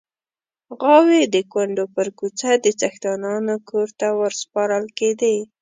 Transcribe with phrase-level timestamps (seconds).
[0.77, 5.35] غواوې د کونډو پر کوڅه د څښتنانو کور ته ورسپارل کېدې.